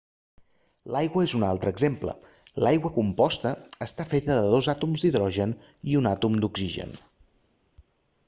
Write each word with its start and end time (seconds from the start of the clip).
l'aigua 0.93 1.23
és 1.25 1.33
un 1.39 1.43
altre 1.47 1.73
exemple 1.75 2.13
l'aigua 2.67 2.91
composta 2.95 3.51
està 3.87 4.07
feta 4.13 4.37
de 4.39 4.49
dos 4.55 4.69
àtoms 4.75 5.03
d'hidrogen 5.05 5.53
i 5.93 5.99
un 6.01 6.09
àtom 6.13 6.39
d'oxigen 6.45 6.97